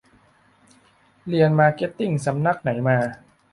[1.27, 2.97] เรียนมาร์เก็ตติ้งสำนักไหนมา